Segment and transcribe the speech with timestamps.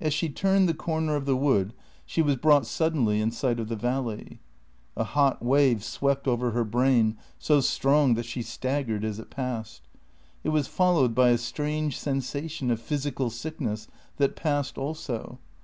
[0.00, 1.72] As she turned the corner of the wood,
[2.04, 4.40] she was brought suddenly in sight of the valley.
[4.96, 9.82] A hot wave swept over her brain, so strong that she staggered as it passed.
[10.42, 13.86] It was followed by a strange sensation of physical sickness,
[14.16, 15.38] that passed also.